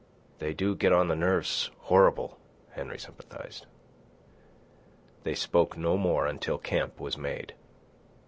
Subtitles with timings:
[0.39, 2.39] "They do get on the nerves horrible,"
[2.71, 3.67] Henry sympathised.
[5.21, 7.53] They spoke no more until camp was made.